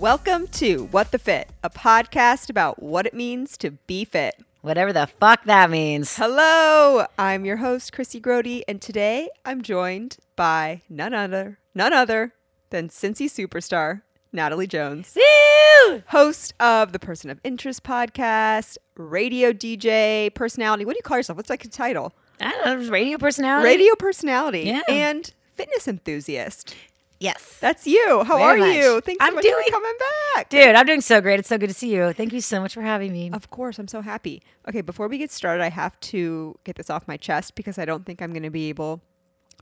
[0.00, 4.34] Welcome to What the Fit, a podcast about what it means to be fit.
[4.62, 6.16] Whatever the fuck that means.
[6.16, 12.32] Hello, I'm your host Chrissy Grody, and today I'm joined by none other, none other
[12.70, 14.00] than Cincy superstar
[14.32, 16.02] Natalie Jones, Woo!
[16.08, 20.84] host of the Person of Interest podcast, radio DJ, personality.
[20.86, 21.36] What do you call yourself?
[21.36, 22.14] What's like a title?
[22.40, 23.66] I don't know, radio personality.
[23.68, 24.80] Radio personality Yeah.
[24.88, 26.74] and fitness enthusiast.
[27.20, 27.58] Yes.
[27.60, 28.24] That's you.
[28.24, 28.76] How Very are much.
[28.76, 29.00] you?
[29.02, 29.92] Thanks so I'm much doing- for coming
[30.34, 30.48] back.
[30.48, 31.38] Dude, I'm doing so great.
[31.38, 32.12] It's so good to see you.
[32.14, 33.30] Thank you so much for having me.
[33.32, 34.42] Of course, I'm so happy.
[34.66, 37.84] Okay, before we get started, I have to get this off my chest because I
[37.84, 39.02] don't think I'm going to be able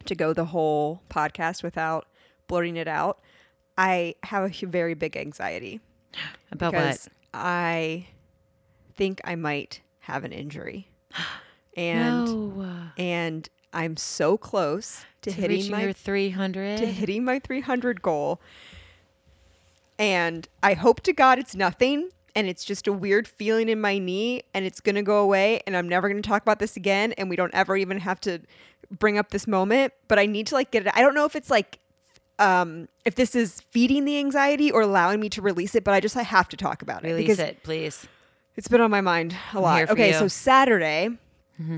[0.04, 2.06] to go the whole podcast without
[2.46, 3.20] blurting it out.
[3.76, 5.80] I have a very big anxiety
[6.52, 7.08] About what?
[7.34, 8.06] I
[8.96, 10.88] think I might have an injury.
[11.76, 12.90] And no.
[12.98, 16.78] and I'm so close to, To hitting my 300.
[16.78, 18.40] to hitting my 300 goal.
[19.98, 23.98] And I hope to God it's nothing and it's just a weird feeling in my
[23.98, 26.76] knee and it's going to go away and I'm never going to talk about this
[26.76, 28.40] again and we don't ever even have to
[28.90, 30.92] bring up this moment, but I need to like get it.
[30.94, 31.78] I don't know if it's like
[32.38, 36.00] um if this is feeding the anxiety or allowing me to release it, but I
[36.00, 38.06] just I have to talk about it Release it, please.
[38.56, 39.90] it's been on my mind a lot.
[39.90, 40.18] Okay, you.
[40.18, 41.10] So Saturday,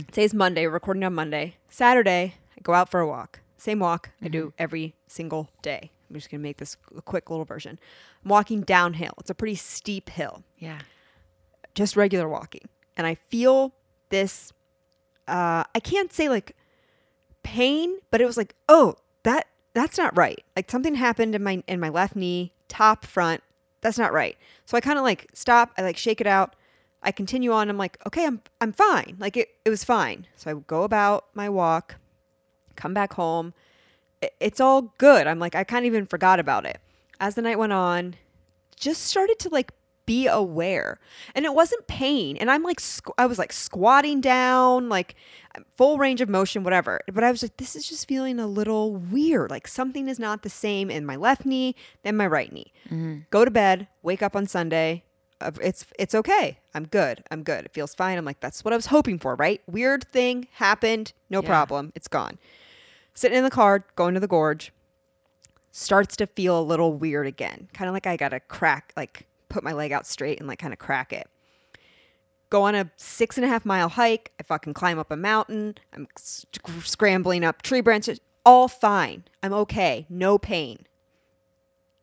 [0.06, 1.56] today's Monday, we're recording on Monday.
[1.68, 3.40] Saturday, I go out for a walk.
[3.56, 4.32] Same walk I Mm-hmm.
[4.32, 5.90] do every single day.
[6.08, 7.78] I'm just gonna make this a quick little version.
[8.24, 9.12] I'm walking downhill.
[9.18, 10.80] It's a pretty steep hill, Yeah.
[11.74, 12.68] just regular walking.
[12.96, 13.72] And I feel
[14.10, 14.52] this
[15.28, 16.56] uh I can't say like
[17.42, 20.42] pain, but it was like, oh, that that's not right.
[20.56, 23.42] Like something happened in my in my left knee, top, front.
[23.82, 24.36] That's not right.
[24.66, 25.72] So I kind of like stop.
[25.78, 26.54] I like shake it out.
[27.02, 27.68] I continue on.
[27.70, 29.16] I'm like, okay, I'm I'm fine.
[29.18, 30.26] Like it it was fine.
[30.36, 31.96] So I go about my walk,
[32.76, 33.54] come back home.
[34.22, 35.26] I- It's all good.
[35.26, 36.78] I'm like, I kind of even forgot about it.
[37.18, 38.16] As the night went on,
[38.76, 39.72] just started to like
[40.06, 40.98] be aware
[41.36, 45.14] and it wasn't pain and i'm like squ- i was like squatting down like
[45.76, 48.96] full range of motion whatever but i was like this is just feeling a little
[48.96, 52.72] weird like something is not the same in my left knee than my right knee
[52.86, 53.18] mm-hmm.
[53.30, 55.04] go to bed wake up on sunday
[55.62, 58.76] it's it's okay i'm good i'm good it feels fine i'm like that's what i
[58.76, 61.48] was hoping for right weird thing happened no Yeah.
[61.48, 62.38] problem it's gone
[63.14, 64.72] sitting in the car going to the gorge
[65.72, 67.68] starts to feel a little weird again.
[67.72, 70.58] Kind of like I got to crack, like put my leg out straight and like
[70.58, 71.28] kind of crack it.
[72.50, 74.32] Go on a six and a half mile hike.
[74.40, 75.76] I fucking climb up a mountain.
[75.94, 76.08] I'm
[76.82, 78.20] scrambling up tree branches.
[78.44, 79.22] All fine.
[79.44, 80.06] I'm okay.
[80.08, 80.86] No pain.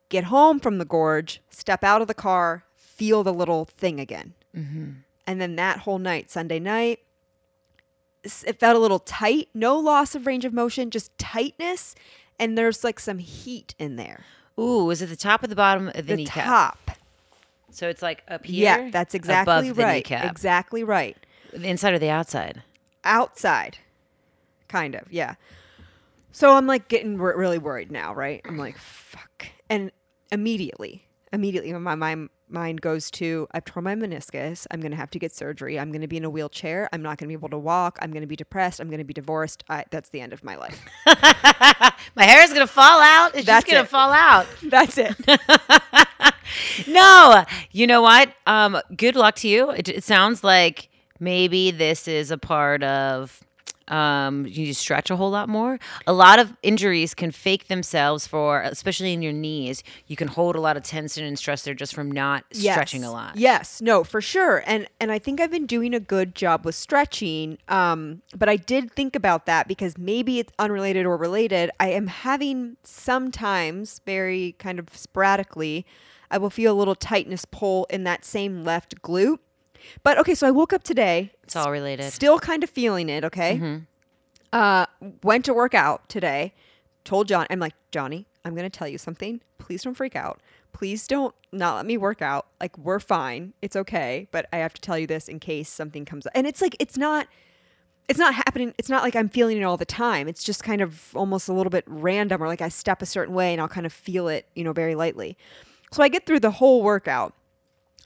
[0.08, 2.64] Get home from the gorge, step out of the car,
[2.98, 4.34] feel the little thing again.
[4.56, 4.90] Mm-hmm.
[5.26, 7.00] And then that whole night, Sunday night,
[8.24, 9.50] it felt a little tight.
[9.54, 11.96] No loss of range of motion, just tightness.
[12.40, 14.26] And there's like some heat in there.
[14.60, 16.46] Ooh, is it the top or the bottom of the, The kneecap?
[16.46, 16.92] top.
[17.72, 18.64] So it's like up here?
[18.64, 19.96] Yeah, that's exactly above the right.
[19.98, 20.32] kneecap.
[20.32, 21.16] Exactly right.
[21.54, 22.64] The inside or the outside?
[23.04, 23.78] Outside,
[24.68, 25.04] kind of.
[25.12, 25.36] Yeah.
[26.32, 28.42] So I'm like getting wor- really worried now, right?
[28.46, 29.48] I'm like, fuck.
[29.70, 29.92] And
[30.32, 34.66] immediately, immediately, my mind mind goes to I've torn my meniscus.
[34.72, 35.80] I'm going to have to get surgery.
[35.80, 36.90] I'm going to be in a wheelchair.
[36.94, 37.98] I'm not going to be able to walk.
[38.02, 38.80] I'm going to be depressed.
[38.80, 39.64] I'm going to be divorced.
[39.70, 40.84] I, that's the end of my life.
[42.16, 43.36] My hair is going to fall out.
[43.36, 44.48] It's That's just going to fall out.
[44.64, 45.16] that's it.
[46.88, 48.34] no, you know what?
[48.46, 49.72] Um, good luck to you.
[49.72, 50.90] It, it sounds like
[51.20, 53.44] maybe this is a part of
[53.88, 55.80] um, you need to stretch a whole lot more.
[56.06, 59.84] A lot of injuries can fake themselves for, especially in your knees.
[60.08, 63.12] You can hold a lot of tension and stress there just from not stretching a
[63.12, 63.38] lot.
[63.38, 64.64] Yes, no, for sure.
[64.66, 67.58] And and I think I've been doing a good job with stretching.
[67.68, 71.72] Um, but I did think about that because maybe it's unrelated or related.
[71.80, 75.86] I am having sometimes very kind of sporadically,
[76.30, 79.40] I will feel a little tightness pull in that same left glute.
[80.04, 81.32] But okay, so I woke up today.
[81.44, 82.12] It's all related.
[82.12, 83.82] Still kind of feeling it, okay?
[84.54, 84.86] Uh
[85.24, 86.54] went to work out today.
[87.04, 89.42] Told John, I'm like, Johnny, I'm gonna tell you something.
[89.58, 90.42] Please don't freak out.
[90.74, 92.48] Please don't not let me work out.
[92.62, 93.54] Like we're fine.
[93.62, 94.28] It's okay.
[94.32, 96.34] But I have to tell you this in case something comes up.
[96.36, 97.28] And it's like it's not
[98.08, 98.74] it's not happening.
[98.78, 100.28] It's not like I'm feeling it all the time.
[100.28, 103.34] It's just kind of almost a little bit random or like I step a certain
[103.34, 105.38] way and I'll kind of feel it, you know, very lightly.
[105.92, 107.34] So I get through the whole workout.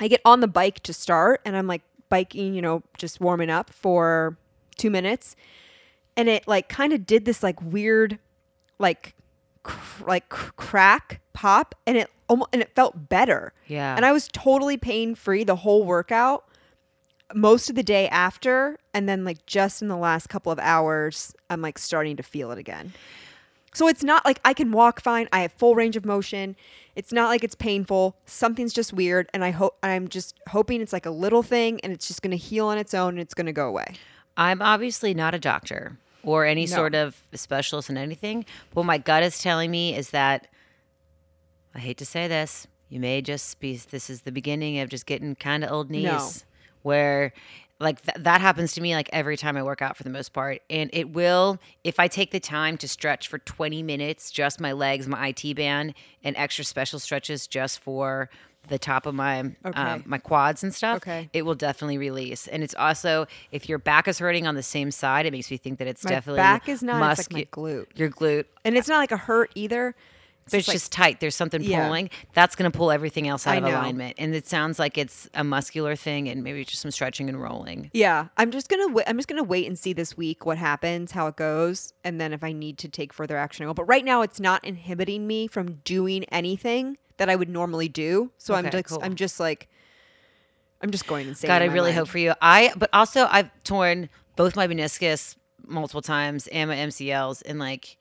[0.01, 3.51] I get on the bike to start and I'm like biking, you know, just warming
[3.51, 4.35] up for
[4.75, 5.35] two minutes.
[6.17, 8.17] And it like kind of did this like weird,
[8.79, 9.15] like,
[9.63, 13.53] cr- like cr- crack pop and it almost, and it felt better.
[13.67, 13.95] Yeah.
[13.95, 16.45] And I was totally pain free the whole workout
[17.33, 18.77] most of the day after.
[18.93, 22.51] And then like just in the last couple of hours, I'm like starting to feel
[22.51, 22.93] it again.
[23.73, 25.29] So it's not like I can walk fine.
[25.31, 26.55] I have full range of motion.
[26.95, 28.17] It's not like it's painful.
[28.25, 31.93] Something's just weird, and I hope I'm just hoping it's like a little thing, and
[31.93, 33.95] it's just going to heal on its own, and it's going to go away.
[34.35, 36.75] I'm obviously not a doctor or any No.
[36.75, 38.45] sort of specialist in anything.
[38.69, 40.47] But what my gut is telling me is that
[41.73, 45.05] I hate to say this, you may just be this is the beginning of just
[45.05, 46.29] getting kind of old knees No.
[46.81, 47.33] where
[47.81, 50.33] like th- that happens to me like every time I work out for the most
[50.33, 54.59] part and it will if I take the time to stretch for 20 minutes just
[54.61, 55.93] my legs my IT band
[56.23, 58.29] and extra special stretches just for
[58.67, 59.81] the top of my Okay.
[59.81, 61.29] um, my quads and stuff Okay.
[61.33, 62.47] it will definitely release.
[62.47, 65.57] And it's also if your back is hurting on the same side, it makes me
[65.57, 67.17] think that it's My definitely back is not.
[67.17, 69.95] It's like my glute, Your glute, and it's not like a hurt either.
[70.45, 71.19] But it's like- just tight.
[71.19, 71.85] There's something Yeah.
[71.85, 72.09] pulling.
[72.33, 73.69] That's going to pull everything else out I of know.
[73.69, 74.15] alignment.
[74.17, 77.89] And it sounds like it's a muscular thing, and maybe just some stretching and rolling.
[77.93, 79.05] Yeah, I'm just gonna wait.
[79.07, 82.33] I'm just gonna wait and see this week what happens, how it goes, and then
[82.33, 83.73] if I need to take further action, I will.
[83.73, 88.31] But right now, it's not inhibiting me from doing anything that I would normally do.
[88.37, 88.99] So I'm Okay, just, cool.
[89.03, 89.69] I'm just like,
[90.81, 91.47] I'm just going insane.
[91.47, 91.97] God, in I really mind.
[91.99, 92.33] hope for you.
[92.41, 95.35] I, but also I've torn both my meniscus
[95.67, 97.97] multiple times and my MCLs, and like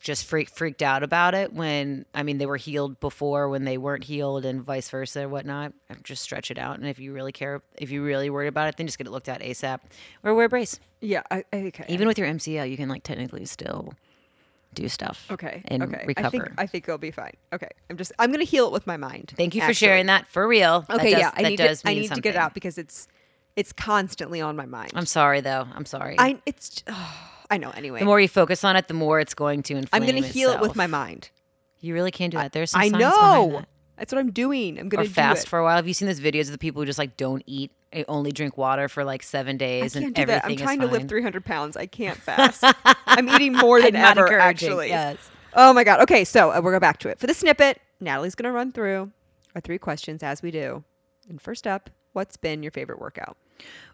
[0.00, 3.78] just freak, freaked out about it when I mean they were healed before when they
[3.78, 5.72] weren't healed, and vice versa, and whatnot.
[5.88, 8.68] Uh, just stretch it out, and if you really care, if you really worried about
[8.68, 9.80] it, then just get it looked at ASAP
[10.24, 10.80] or wear a brace.
[11.00, 11.84] Yeah, I, I okay.
[11.88, 13.94] Even with your MCL, you can like technically still
[14.74, 15.26] do stuff.
[15.30, 16.04] okay, and okay.
[16.06, 16.26] recover.
[16.26, 17.34] I think I think it'll be fine.
[17.52, 19.32] Okay, I'm just I'm gonna heal it with my mind.
[19.36, 20.82] Thank you for sharing that for real.
[20.82, 22.78] That Okay, does- yeah, I need does to I need to get it out because
[22.78, 23.08] it's
[23.56, 24.92] it's constantly on my mind.
[24.94, 25.66] I'm sorry though.
[25.74, 26.16] I'm sorry.
[26.18, 26.82] I it's
[27.50, 27.98] I know anyway.
[27.98, 30.02] the more you focus on it, the more it's going to inflame.
[30.02, 31.30] I'm gonna heal it with my mind.
[31.80, 32.52] You really can't do that.
[32.52, 33.50] There's some I know.
[33.58, 33.68] that.
[33.96, 34.78] That's what I'm doing.
[34.78, 35.48] I'm gonna fast do it.
[35.48, 35.76] for a while.
[35.76, 38.32] Have you seen those videos of the people who just like don't eat, eh, only
[38.32, 40.50] drink water for like seven I days, can't and do everything that.
[40.50, 41.76] I'm trying to lift 300 pounds.
[41.76, 42.64] I can't fast.
[43.06, 44.88] I'm eating more than I'm ever, actually.
[44.88, 45.18] yes.
[45.54, 46.00] Oh my God.
[46.02, 47.18] Okay, so uh, we'll go back to it.
[47.18, 49.10] For the snippet, Natalie's going to run through
[49.54, 50.84] our three questions as we do.
[51.28, 53.36] And first up, what's been your favorite workout?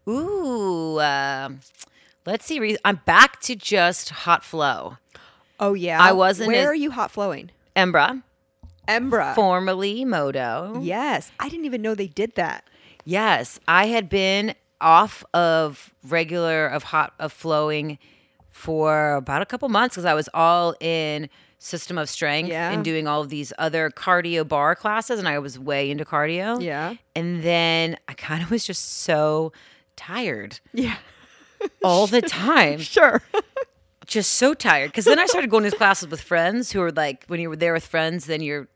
[0.08, 1.60] Ooh, um
[2.26, 2.58] let's see.
[2.60, 4.98] Re- I'm back to just hot flow.
[5.58, 6.02] Oh, yeah.
[6.02, 7.50] I wasn't Where as- are you hot flowing?
[7.74, 8.22] Embra,
[8.88, 9.34] Embra.
[9.34, 10.78] formerly Moto.
[10.82, 11.30] yes.
[11.40, 12.64] I didn't even know they did that.
[13.04, 17.98] Yes, I had been off of regular of hot of flowing
[18.50, 22.70] for about a couple months because I was all in system of strength Yeah.
[22.70, 26.60] and doing all of these other cardio bar classes and I was way into cardio.
[26.62, 26.94] Yeah.
[27.14, 29.52] And then I kind of was just so
[29.96, 30.96] tired Yeah.
[31.82, 32.78] All the time.
[32.86, 33.22] Sure.
[34.06, 36.92] just so tired because then I started going to these classes with friends who are
[36.92, 38.68] like when you were there with friends then you're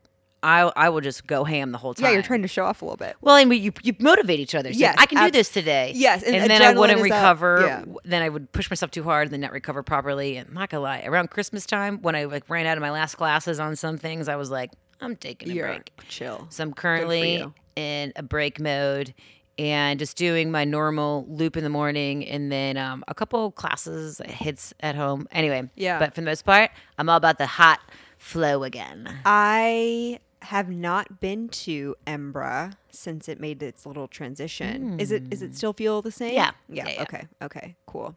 [0.43, 2.05] I I will just go ham the whole time.
[2.05, 3.15] yeah, you're trying to show off a little bit.
[3.21, 4.73] Well, and we, you you motivate each other.
[4.73, 5.91] So Yes, I can do this today.
[5.95, 7.61] yes, and and, then I wouldn't recover.
[7.61, 7.85] yeah.
[8.05, 10.37] Then I would push myself too hard, and then not recover properly.
[10.37, 12.89] And I'm not gonna lie, around Christmas time, when I like ran out of my
[12.89, 15.91] last classes on some things, I was like, I'm taking a You're break.
[16.07, 16.47] chill.
[16.49, 17.45] So I'm currently
[17.75, 19.13] in a break mode
[19.61, 24.19] and just doing my normal loop in the morning and then um, a couple classes
[24.25, 25.27] hits at home.
[25.31, 25.99] Anyway, Yeah.
[25.99, 27.79] But for the most part, I'm all about the hot
[28.17, 29.19] flow again.
[29.23, 34.99] I have not been to Embra since it made its little transition.
[34.99, 36.33] Is it is it still feel the same?
[36.33, 36.51] Yeah.
[36.67, 36.87] Yeah.
[36.87, 37.01] Yeah.
[37.03, 37.27] Okay.
[37.43, 37.75] Okay.
[37.85, 38.15] Cool.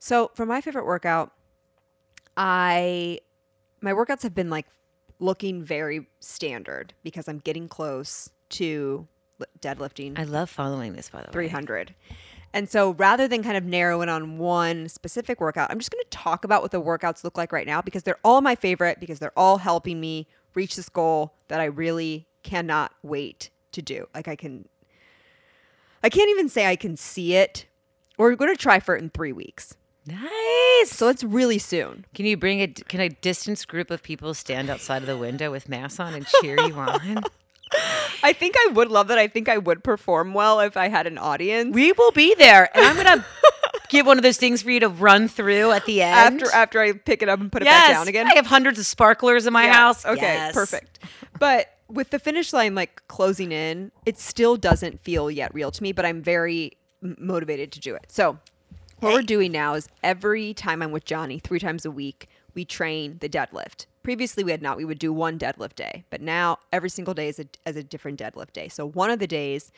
[0.00, 1.30] So for my favorite workout,
[2.36, 3.20] I
[3.80, 4.66] my workouts have been like
[5.20, 9.06] looking very standard because I'm getting close to
[9.60, 11.32] deadlifting I love following this, by the way.
[11.32, 11.94] 300.
[12.52, 16.04] And so rather than kind of narrow in on one specific workout, I'm just going
[16.04, 19.00] to talk about what the workouts look like right now because they're all my favorite
[19.00, 24.06] because they're all helping me reach this goal that I really cannot wait to do.
[24.14, 24.68] Like I can
[26.02, 27.66] I can't even say I can see it.
[28.18, 29.74] We're going to try for it in 3 weeks.
[30.06, 30.90] Nice.
[30.90, 32.04] So it's really soon.
[32.14, 35.50] Can you bring a can a distance group of people stand outside of the window
[35.50, 37.24] with masks on and cheer you on?
[38.22, 39.18] I think I would love that.
[39.18, 41.74] I think I would perform well if I had an audience.
[41.74, 43.24] We will be there, and I'm gonna
[43.88, 46.42] give one of those things for you to run through at the end.
[46.42, 48.26] after after I pick it up and put it yes, back down again.
[48.26, 49.72] I have hundreds of sparklers in my Yeah.
[49.74, 50.04] house.
[50.06, 50.54] Okay, Yes.
[50.54, 50.98] perfect.
[51.38, 55.82] But with the finish line like closing in, it still doesn't feel yet real to
[55.82, 58.06] me, but I'm very motivated to do it.
[58.08, 58.38] So,
[59.00, 62.64] what we're doing now is every time I'm with Johnny, three times a week, we
[62.64, 63.84] train the deadlift.
[64.04, 64.76] Previously, we had not.
[64.76, 67.82] We would do one deadlift day, but now every single day is a, is a
[67.82, 68.68] different deadlift day.
[68.68, 69.72] So, one of the days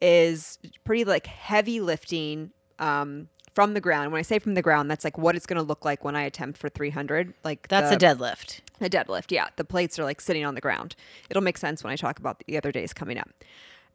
[0.00, 4.12] is pretty like heavy lifting um, from the ground.
[4.12, 6.14] When I say from the ground, that's like what it's going to look like when
[6.14, 7.34] I attempt for 300.
[7.42, 8.60] Like That's the- a deadlift.
[8.80, 9.48] a deadlift, yeah.
[9.56, 10.94] The plates are like sitting on the ground.
[11.28, 13.28] It'll make sense when I talk about the other days coming up.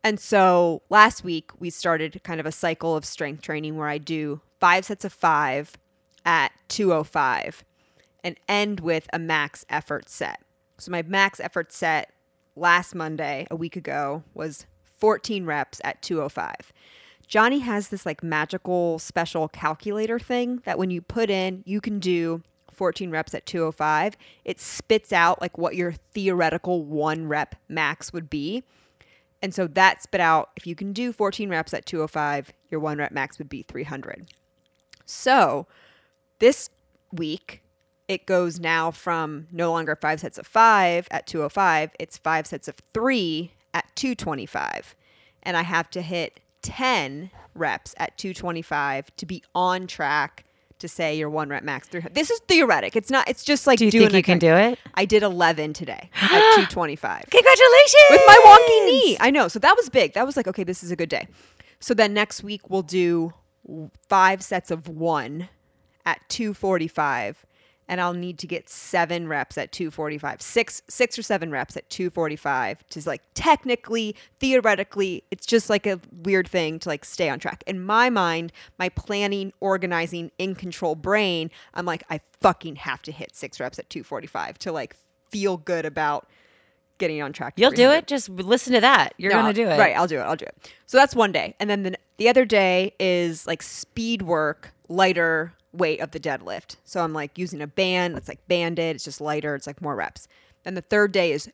[0.04, 3.98] And so last week we started kind of a cycle of strength training where I
[3.98, 5.74] do five sets of five
[6.26, 7.64] at 205.
[8.26, 10.42] And end with a max effort set.
[10.80, 12.12] So my max effort set
[12.56, 16.74] last Monday, a week ago, was 14 reps at 205.
[17.28, 22.00] Johnny has this like magical special calculator thing that when you put in, you can
[22.00, 22.42] do
[22.72, 24.18] 14 reps at 205.
[24.44, 28.64] It spits out like what your theoretical one rep max would be.
[29.42, 32.98] And so that spit out, if you can do 14 reps at 205, your one
[32.98, 34.28] rep max would be 300.
[35.06, 35.68] So
[36.40, 36.70] this
[37.12, 37.62] week,
[38.08, 42.68] it goes now from no longer five sets of five at 205, it's five sets
[42.68, 44.96] of three at 225.
[45.44, 50.46] And I have to hit 10 reps at 225 to be on track
[50.80, 52.14] to say your one rep max 300.
[52.14, 52.96] This is theoretic.
[52.96, 54.78] It's not, it's just like Do you doing think you can do it?
[54.96, 58.04] I did 11 today at 225 Congratulations!
[58.10, 59.18] with my wonky knee.
[59.20, 59.48] I know.
[59.48, 60.14] So that was big.
[60.14, 61.28] That was like, okay, this is a good day.
[61.80, 63.34] So then next week we'll do
[64.10, 65.50] five sets of one
[66.06, 67.46] at 245
[67.88, 70.42] and I'll need to get seven reps at 245.
[70.42, 76.00] Six six or seven reps at 245 to like technically, theoretically, it's just like a
[76.24, 77.64] weird thing to like stay on track.
[77.68, 83.12] In my mind, my planning, organizing, in control brain, I'm like, I fucking have to
[83.12, 84.96] hit six reps at 245 to like
[85.30, 86.28] feel good about
[86.98, 87.54] getting on track.
[87.58, 88.08] You'll do it.
[88.08, 89.14] Just listen to that.
[89.18, 90.22] You're No, gonna do it, Right, I'll do it.
[90.22, 90.72] I'll do it.
[90.86, 91.56] So that's one day.
[91.60, 96.78] And then the, the other day is like speed work, lighter weight of the deadlift.
[96.86, 99.96] So I'm like using a band that's like banded, it's just lighter, it's like more
[99.96, 100.28] reps.
[100.64, 101.50] Then the third day is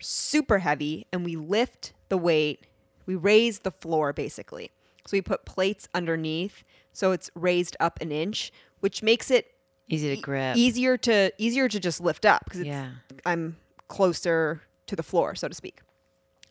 [0.00, 2.66] super heavy and we lift the weight,
[3.06, 4.70] we raise the floor basically.
[5.06, 9.52] So we put plates underneath so it's raised up an inch, which makes it
[9.88, 10.56] Easy to grip.
[10.56, 12.90] easier to easier to just lift up because Yeah.
[13.24, 13.56] I'm
[13.88, 15.80] closer to the floor, so to speak.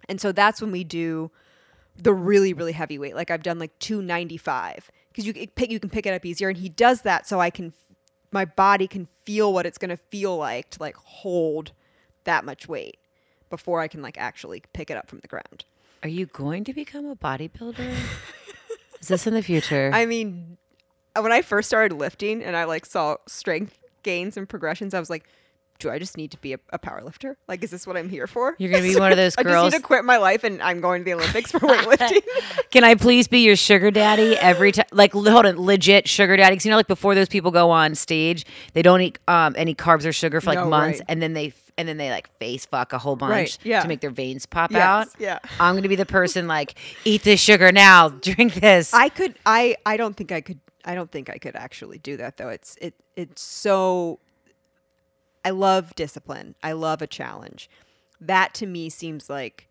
[0.07, 1.31] And so that's when we do
[1.98, 3.15] the really really heavy weight.
[3.15, 6.50] Like I've done like 295 because you can pick you can pick it up easier
[6.50, 7.74] and he does that so I can
[8.31, 11.72] my body can feel what it's going to feel like to like hold
[12.25, 12.98] that much weight
[13.50, 15.63] before I can like actually pick it up from the ground.
[16.03, 17.95] Are you going to become a bodybuilder?
[19.00, 19.89] Is this in the future?
[19.93, 20.57] I mean,
[21.17, 25.10] when I first started lifting and I like saw strength gains and progressions, I was
[25.10, 25.29] like,
[25.79, 27.38] do I just need to be a, a power lifter?
[27.48, 28.55] Like, is this what I'm here for?
[28.60, 29.48] You're gonna be one of those girls.
[29.55, 32.22] I just need to quit my life and I'm going to the Olympics for weightlifting.
[32.72, 34.86] Can I please be your sugar daddy every time?
[34.91, 36.55] Like, hold on, legit sugar daddy.
[36.55, 39.75] 'Cause you know, like before those people go on stage, they don't eat um, any
[39.75, 41.05] carbs or sugar for like No, months, right.
[41.10, 43.82] and then they and then they like face fuck a whole bunch Right, yeah.
[43.82, 45.08] to make their veins pop Yes, out.
[45.20, 45.39] yeah.
[45.60, 48.94] I'm gonna be the person like, eat this sugar now, drink this.
[48.94, 52.15] I could, I, I don't think I could, I don't think I could actually do
[52.15, 52.48] that though.
[52.48, 54.20] It's, it, it's so,
[55.45, 56.55] I love discipline.
[56.61, 57.69] I love a challenge.
[58.19, 59.69] That to me seems like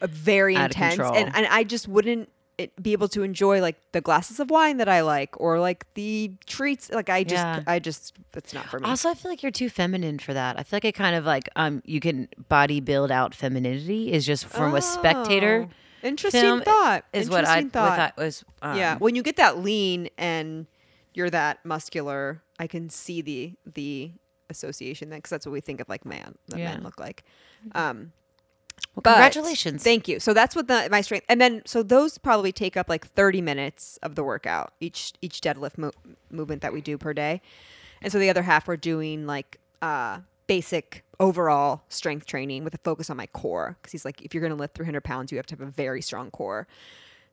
[0.00, 3.76] a very Out intense, and and I just wouldn't it, be able to enjoy like
[3.92, 6.90] the glasses of wine that I like or like the treats.
[6.90, 7.62] Like I just, Yeah.
[7.66, 8.86] I just, it's not for me.
[8.86, 10.58] Also, I feel like you're too feminine for that.
[10.58, 14.26] I feel like it kind of like um you can body build out femininity is
[14.26, 15.68] just from a spectator.
[15.68, 17.04] Oh, Interesting thought.
[17.12, 17.96] Is what I, thought.
[17.96, 20.66] thought was um, yeah, when you get that lean and
[21.12, 24.12] you're that muscular, I can see the the
[24.50, 26.72] association then because that's what we think of like man that Yeah.
[26.74, 27.24] men look like.
[27.74, 28.12] Um,
[28.94, 29.82] Well, but- congratulations.
[29.84, 30.18] Thank you.
[30.20, 33.40] So that's what the my strength, and then so those probably take up like 30
[33.42, 35.92] minutes of the workout each each deadlift mo-
[36.30, 37.40] movement that we do per day,
[38.02, 42.78] and so the other half we're doing like uh, basic overall strength training with a
[42.78, 45.36] focus on my core because he's like if you're going to lift 300 pounds you
[45.38, 46.66] have to have a very strong core.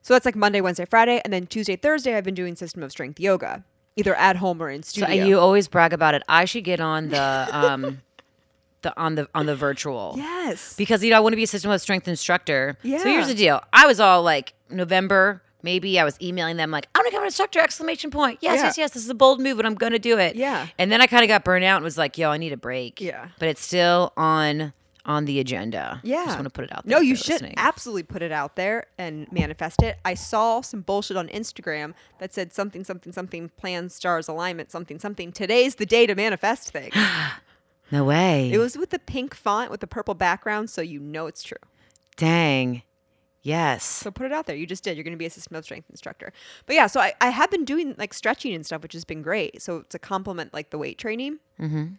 [0.02, 2.92] So that's like Monday, Wednesday, Friday, and then Tuesday, Thursday I've been doing system of
[2.92, 3.64] strength yoga
[3.98, 5.24] either at home or in So studio.
[5.26, 6.22] you always brag about it.
[6.28, 8.00] I should get on the um
[8.82, 10.14] the on the on the virtual.
[10.16, 10.74] yes.
[10.76, 12.78] Because you know I want to be a system of strength instructor.
[12.82, 12.98] Yeah.
[12.98, 13.60] So here's the deal.
[13.72, 17.26] I was all like November, maybe I was emailing them like, I'm gonna become an
[17.26, 18.38] instructor, exclamation point.
[18.40, 18.64] Yes, Yeah.
[18.64, 20.36] yes, yes, this is a bold move and I'm gonna do it.
[20.36, 20.66] Yeah.
[20.78, 22.56] And then I kind of got burnt out and was like, yo, I need a
[22.56, 23.00] break.
[23.00, 23.28] Yeah.
[23.40, 24.72] But it's still on
[25.08, 26.00] on the agenda.
[26.04, 26.18] Yeah.
[26.18, 26.96] I just want to put it out there.
[26.96, 27.54] No, you should listening.
[27.56, 29.98] absolutely put it out there and manifest it.
[30.04, 34.98] I saw some bullshit on Instagram that said something, something, something, plan, stars, alignment, something,
[34.98, 35.32] something.
[35.32, 36.94] Today's the day to manifest things.
[37.90, 38.52] No way.
[38.52, 41.56] it was with the pink font with the purple background, so you know it's true.
[42.18, 42.82] Dang.
[43.40, 43.82] Yes.
[43.82, 44.56] So put it out there.
[44.56, 44.94] You just did.
[44.94, 46.34] You're going to be a system of strength instructor.
[46.66, 49.22] But yeah, so I, I have been doing like stretching and stuff, which has been
[49.22, 49.62] great.
[49.62, 51.38] So to complement like the weight training.
[51.58, 51.94] Mm-hmm.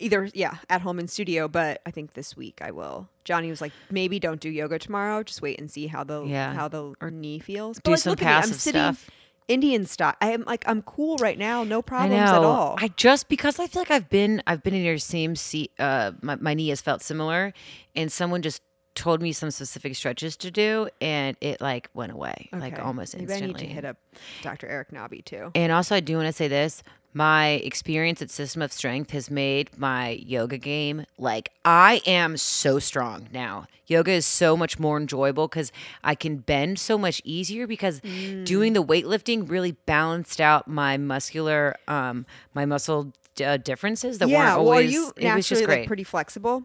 [0.00, 3.08] Either yeah, at home in studio, but I think this week I will.
[3.24, 5.22] Johnny was like, maybe don't do yoga tomorrow.
[5.22, 6.52] Just wait and see how the Yeah.
[6.52, 7.78] how the knee feels.
[7.78, 9.08] do like, some look at me, I'm passive sitting stuff.
[9.46, 10.14] Indian style.
[10.20, 12.76] I am like I'm cool right now, no problems at all.
[12.78, 15.70] I just because I feel like I've been I've been in your same seat.
[15.78, 17.52] Uh, my my knee has felt similar,
[17.94, 18.62] and someone just
[18.94, 22.82] told me some specific stretches to do, and it like went away like Okay.
[22.82, 23.54] almost Maybe instantly.
[23.54, 23.96] I need to hit up
[24.42, 24.66] Dr.
[24.68, 25.50] Eric Nobby too.
[25.54, 26.82] And also, I do want to say this:
[27.14, 32.78] my experience at System of Strength has made my yoga game like I am so
[32.80, 33.66] strong now.
[33.86, 35.70] Yoga is so much more enjoyable because
[36.02, 41.76] I can bend so much easier because doing the weightlifting really balanced out my muscular,
[41.86, 43.12] um, my muscle
[43.44, 44.38] uh, differences that yeah.
[44.38, 44.66] weren't always.
[44.68, 45.80] well, are you it was just great.
[45.80, 46.64] like pretty flexible?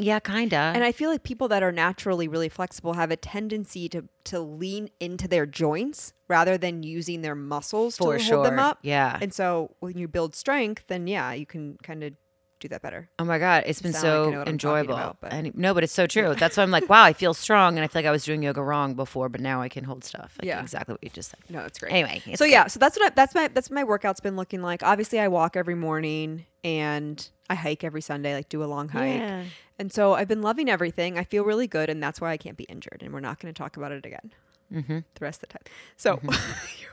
[0.00, 0.56] Yeah, kinda.
[0.74, 4.40] And I feel like people that are naturally really flexible have a tendency to to
[4.40, 8.78] lean into their joints rather than using their muscles For to hold them up.
[8.82, 9.18] Yeah.
[9.20, 12.14] And so when you build strength, then yeah, you can kind of
[12.60, 13.08] do that better.
[13.18, 14.94] Oh my god, it's been Sound like I know so what I'm talking enjoyable.
[14.94, 16.34] about, but- And- no, but it's so true.
[16.34, 18.42] That's why I'm like, wow, I feel strong, and I feel like I was doing
[18.42, 20.34] yoga wrong before, but now I can hold stuff.
[20.38, 20.60] Like Yeah.
[20.60, 21.40] exactly what you just said.
[21.48, 21.90] No, it's great.
[21.92, 24.36] Anyway, it's so yeah, so that's what I, that's my that's what my workout's been
[24.36, 24.82] looking like.
[24.82, 29.18] Obviously, I walk every morning and I hike every Sunday, like do a long hike.
[29.20, 29.44] Yeah.
[29.78, 31.18] And so I've been loving everything.
[31.18, 33.02] I feel really good, and that's why I can't be injured.
[33.02, 34.32] And we're not going to talk about it again
[34.72, 34.98] Mm-hmm.
[34.98, 35.62] the rest of the time.
[35.96, 36.16] So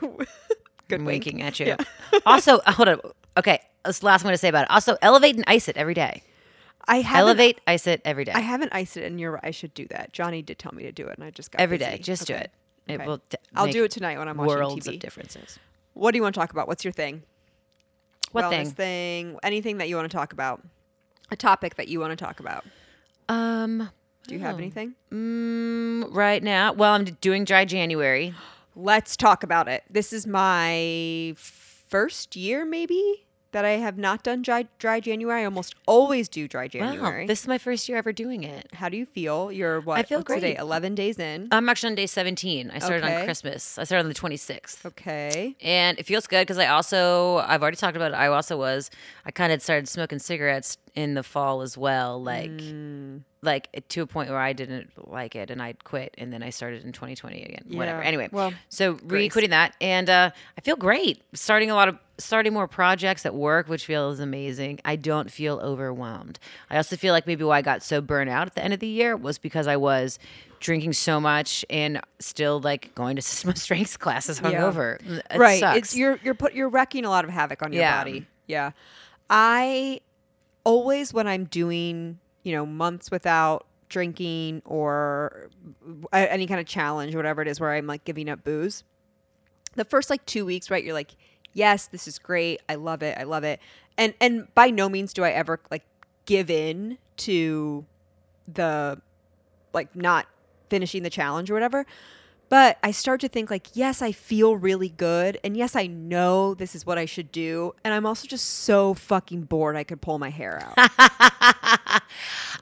[0.88, 1.24] good I'm wink.
[1.24, 1.66] winking at you.
[1.66, 1.76] Yeah.
[2.26, 3.00] also, uh, hold on.
[3.36, 4.70] Okay, that's the last one to say about it.
[4.70, 6.22] Also, elevate and ice it every day.
[6.90, 8.32] I Elevate, ice it every day.
[8.34, 9.44] I haven't iced it, and you're right.
[9.44, 10.12] I should do that.
[10.14, 11.90] Johnny did tell me to do it, and I just got every busy.
[11.90, 11.98] day.
[11.98, 12.44] Just do Okay.
[12.44, 12.50] it.
[12.88, 13.06] It Okay.
[13.06, 13.20] will.
[13.28, 14.94] d- I'll do it tonight when I'm watching Worlds TV.
[14.94, 15.58] of differences.
[15.92, 16.66] What do you want to talk about?
[16.66, 17.22] What's your thing?
[18.32, 18.70] What thing?
[18.70, 19.38] thing?
[19.42, 20.62] Anything that you want to talk about?
[21.30, 22.64] A topic that you want to talk about?
[23.28, 23.90] Um.
[24.26, 24.58] Do you have oh.
[24.58, 24.94] anything?
[25.10, 28.34] Mm, right now, well, I'm doing dry January.
[28.76, 29.84] Let's talk about it.
[29.88, 35.42] This is my first year, maybe, that I have not done dry, dry January.
[35.42, 37.22] I almost always do dry January.
[37.22, 38.68] Wow, this is my first year ever doing it.
[38.74, 39.50] How do you feel?
[39.50, 39.98] You're what?
[39.98, 40.54] I feel what's today?
[40.54, 40.58] great.
[40.60, 41.48] 11 days in.
[41.50, 42.70] I'm actually on day 17.
[42.70, 43.20] I started Okay.
[43.20, 43.78] on Christmas.
[43.78, 44.84] I started on the 26th.
[44.84, 45.56] Okay.
[45.62, 48.16] And it feels good because I also, I've already talked about it.
[48.16, 48.90] I also was,
[49.24, 52.20] I kind of started smoking cigarettes in the fall as well.
[52.22, 53.22] Like, Mm.
[53.40, 56.12] like to a point where I didn't like it and I'd quit.
[56.18, 57.62] And then I started in 2020 again.
[57.78, 58.02] Whatever.
[58.02, 59.76] Anyway, Well, so re-quitting that.
[59.80, 61.22] And uh, I feel great.
[61.34, 64.80] Starting a lot of, starting more projects at work, which feels amazing.
[64.84, 66.40] I don't feel overwhelmed.
[66.68, 68.80] I also feel like maybe why I got so burnt out at the end of
[68.80, 70.18] the year was because I was
[70.58, 74.50] drinking so much and still like going to system of strengths classes Yeah.
[74.50, 74.98] hungover.
[75.30, 75.60] It right.
[75.60, 75.78] sucks.
[75.78, 77.98] It's you're you're put you're wrecking a lot of havoc on your Yeah.
[78.02, 78.26] body.
[78.48, 78.72] Yeah.
[79.30, 80.00] I
[80.68, 85.48] always when I'm doing, you know, months without drinking or
[86.12, 88.84] any kind of challenge or whatever it is where I'm like giving up booze.
[89.76, 90.84] The first like 2 weeks, right?
[90.84, 91.16] You're like,
[91.54, 92.60] "Yes, this is great.
[92.68, 93.16] I love it.
[93.16, 93.60] I love it."
[93.96, 95.84] And and by no means do I ever like
[96.26, 97.86] give in to
[98.46, 99.00] the
[99.72, 100.26] like not
[100.68, 101.86] finishing the challenge or whatever.
[102.48, 106.54] But I start to think like, yes, I feel really good, and yes, I know
[106.54, 110.00] this is what I should do, and I'm also just so fucking bored I could
[110.00, 110.74] pull my hair out.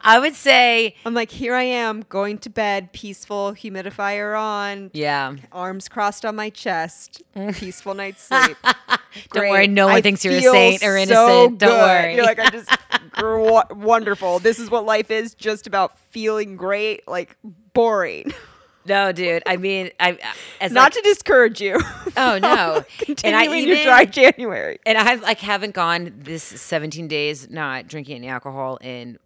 [0.01, 5.35] I would say, I'm like, here I am going to bed, peaceful, humidifier on, yeah.
[5.53, 7.22] arms crossed on my chest,
[7.55, 8.57] peaceful night's sleep.
[9.33, 11.59] Don't worry, no one thinks you're a saint or so innocent.
[11.59, 12.14] Don't worry.
[12.14, 12.68] You're like, I just
[13.75, 14.40] wonderful.
[14.40, 17.37] This is what life is, just about feeling great, like
[17.72, 18.33] boring.
[18.87, 19.42] No, dude.
[19.46, 20.18] I mean, I
[20.61, 21.79] as Not like, to discourage you.
[22.18, 22.83] Oh, no.
[23.25, 24.79] And I Continuing your dry January.
[24.87, 29.18] and I like haven't gone this 17 days not drinking any alcohol in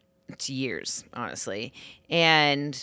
[0.46, 1.72] years, honestly.
[2.08, 2.74] And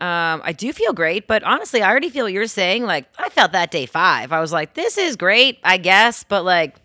[0.00, 2.84] um, I do feel great, but honestly, I already feel what you're saying.
[2.84, 4.30] Like I felt that day five.
[4.30, 6.76] I was like, this is great, I guess, but like,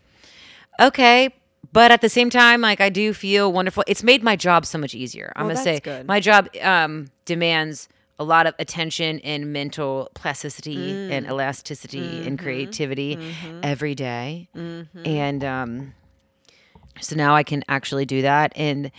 [0.79, 1.29] okay.
[1.71, 3.83] But at the same time, like I do feel wonderful.
[3.87, 5.31] It's made my job so much easier.
[5.35, 6.07] I'm Well, gonna say good.
[6.07, 7.87] my job um, demands
[8.19, 11.11] a lot of attention and mental plasticity Mm.
[11.11, 12.43] and elasticity and Mm-hmm.
[12.45, 13.17] creativity
[13.63, 14.49] every day.
[14.53, 15.93] And um,
[17.01, 18.51] so now I can actually do that.
[18.55, 18.91] And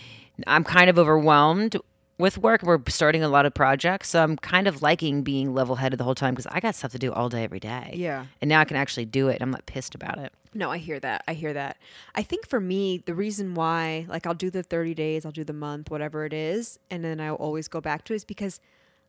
[0.47, 1.77] I'm kind of overwhelmed
[2.17, 2.61] with work.
[2.61, 4.09] We're starting a lot of projects.
[4.09, 6.91] So I'm kind of liking being level headed the whole time because I got stuff
[6.91, 7.93] to do all day, every day.
[7.95, 8.25] Yeah.
[8.41, 9.41] And now I can actually do it.
[9.41, 10.33] I'm not pissed about it.
[10.53, 11.23] No, I hear that.
[11.27, 11.77] I hear that.
[12.15, 15.43] I think for me, the reason why, like, I'll do the 30 days, I'll do
[15.43, 18.61] the month, whatever it is, and then I'll always go back to it is because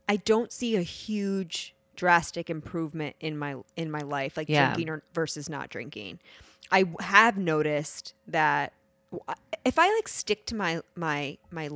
[0.09, 4.67] I don't see a huge drastic improvement in my in my life, like Yeah.
[4.67, 6.21] drinking or versus not drinking.
[6.71, 8.73] I have noticed that
[9.65, 11.71] if I like stick to my my my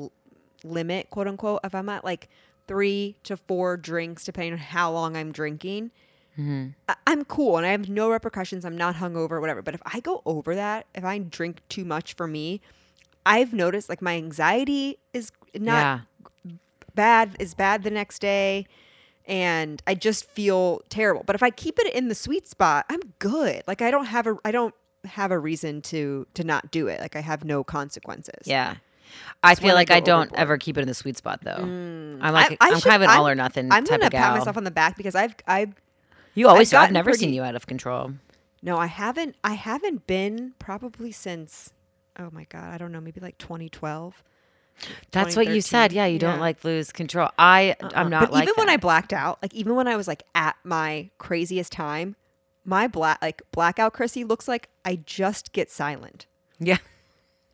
[0.65, 2.29] limit, quote unquote, if I'm at like
[2.67, 5.91] three to four drinks, depending on how long I'm drinking,
[6.39, 6.69] mm-hmm.
[6.89, 8.65] I- I'm cool and I have no repercussions.
[8.65, 9.63] I'm not hungover, whatever.
[9.63, 12.61] But if I go over that, if I drink too much for me,
[13.27, 16.01] I've noticed like my anxiety is not yeah.
[16.91, 18.67] Bad, is bad the next day.
[19.27, 21.23] And I just feel terrible.
[21.25, 23.63] But if I keep it in the sweet spot, I'm good.
[23.67, 24.75] Like I don't have a I don't
[25.05, 27.01] have a reason to to not do it.
[27.01, 28.43] Like I have no consequences.
[28.45, 28.77] Yeah.
[29.43, 30.41] I feel like go I don't overboard.
[30.41, 31.59] ever keep it in the sweet spot though.
[31.59, 32.19] Mm.
[32.21, 34.57] I'm like I, I am kind of an all or nothing I'm gonna pat myself
[34.57, 35.75] on the back because I've I've
[36.35, 38.13] you always I've I've never seen you out of control.
[38.63, 39.37] No, I haven't.
[39.43, 41.73] I haven't been probably since.
[42.19, 43.01] Oh my god, I don't know.
[43.01, 44.23] Maybe like 2012.
[45.11, 45.93] That's what you said.
[45.93, 46.41] Yeah, you don't Yeah.
[46.41, 47.29] like lose control.
[47.39, 48.09] I I'm uh-uh.
[48.09, 50.57] not But like even when I blacked out, like even when I was like at
[50.65, 52.17] my craziest time,
[52.65, 56.27] my black like blackout Chrissy looks like I just get silent.
[56.59, 56.79] yeah.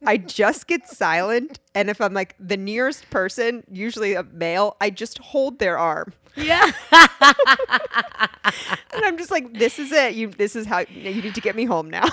[0.05, 4.91] I just get silent, and if I'm like the nearest person, usually a male, I
[4.91, 6.71] just hold their arm, Yeah.
[6.93, 7.35] and
[9.05, 10.15] I'm just like, "This is it.
[10.15, 12.05] You, this is how you need to get me home now."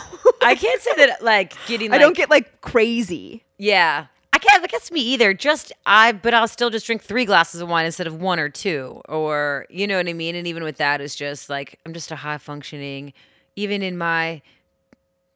[0.42, 3.44] I can't say that like getting I don't get like crazy.
[3.58, 4.08] Yeah.
[4.44, 4.64] Can't.
[4.64, 5.34] I guess me either.
[5.34, 8.50] Just I, but I'll still just drink three glasses of wine instead of one or
[8.50, 10.36] two, or you know what I mean.
[10.36, 13.14] And even with that, it's just like I'm just a high functioning.
[13.56, 14.42] Even in my,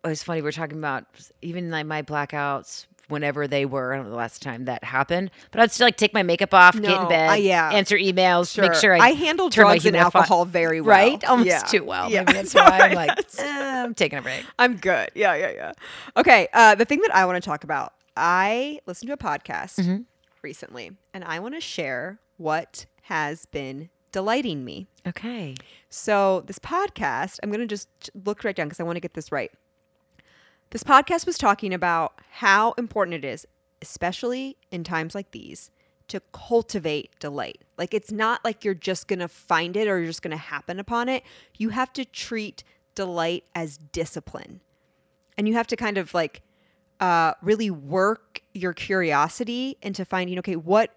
[0.04, 0.42] oh, it's funny.
[0.42, 1.06] We're talking about
[1.42, 3.94] even like my blackouts whenever they were.
[3.94, 6.54] I don't know the last time that happened, but I'd still like take my makeup
[6.54, 7.70] off, get in bed, uh, yeah.
[7.72, 10.90] answer emails, make sure I, I handle drugs and alcohol very well.
[10.90, 11.60] right, almost Yeah.
[11.60, 12.10] too well.
[12.10, 12.24] Yeah.
[12.24, 14.44] Maybe that's why I I'm like, eh, I'm taking a break.
[14.60, 15.10] I'm good.
[15.16, 15.72] Yeah, yeah, yeah.
[16.18, 16.48] Okay.
[16.52, 20.02] Uh, the thing that I want to talk about, I listened to a podcast Mm-hmm.
[20.42, 24.88] recently, and I want to share what has been delighting me.
[25.08, 25.56] Okay.
[25.90, 27.90] So, this podcast, I'm going to just
[28.26, 29.52] look right down because I want to get this right.
[30.72, 33.46] This podcast was talking about how important it is,
[33.82, 35.72] especially in times like these,
[36.10, 37.62] to cultivate delight.
[37.78, 40.38] Like, it's not like you're just going to find it or you're just going to
[40.38, 41.24] happen upon it.
[41.58, 42.64] You have to treat
[42.96, 44.60] delight as discipline.
[45.38, 46.42] And you have to kind of like
[47.00, 50.96] uh, really work your curiosity into finding, okay, what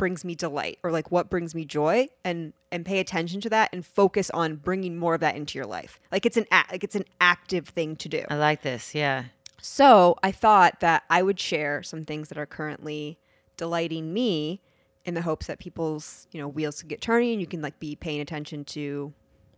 [0.00, 3.68] brings me delight or like what brings me joy and and pay attention to that
[3.70, 6.82] and focus on bringing more of that into your life like it's an act like
[6.82, 8.94] it's an active thing to do I like this.
[8.94, 9.24] Yeah.
[9.60, 13.18] so i thought that i would share some things that are currently
[13.58, 14.62] delighting me
[15.04, 17.78] in the hopes that people's you know wheels can get turning and you can like
[17.78, 19.12] be paying attention to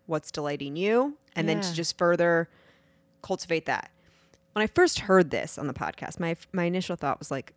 [0.06, 2.48] what's delighting you and then to just further
[3.22, 3.92] cultivate that
[4.52, 7.52] when i first heard this on the podcast my my initial thought was like